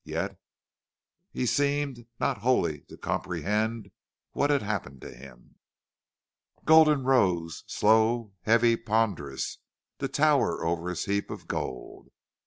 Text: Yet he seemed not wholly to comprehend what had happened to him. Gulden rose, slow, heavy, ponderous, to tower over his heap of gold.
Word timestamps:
Yet 0.03 0.35
he 1.31 1.45
seemed 1.45 2.07
not 2.19 2.39
wholly 2.39 2.81
to 2.89 2.97
comprehend 2.97 3.91
what 4.31 4.49
had 4.49 4.63
happened 4.63 4.99
to 5.01 5.13
him. 5.13 5.57
Gulden 6.65 7.03
rose, 7.03 7.63
slow, 7.67 8.33
heavy, 8.41 8.77
ponderous, 8.77 9.59
to 9.99 10.07
tower 10.07 10.65
over 10.65 10.89
his 10.89 11.05
heap 11.05 11.29
of 11.29 11.47
gold. 11.47 12.09